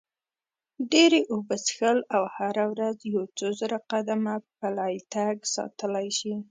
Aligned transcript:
ډېرې 0.91 1.21
اوبه 1.33 1.55
څښل 1.65 1.97
او 2.15 2.23
هره 2.35 2.65
ورځ 2.73 2.97
یو 3.13 3.23
څو 3.37 3.47
زره 3.59 3.77
قدمه 3.91 4.35
پلی 4.59 4.95
تګ 5.13 5.35
ساتلی 5.55 6.07
شي. 6.17 6.33